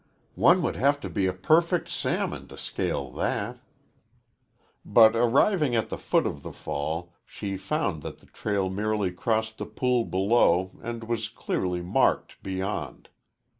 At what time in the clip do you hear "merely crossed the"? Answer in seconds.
8.71-9.67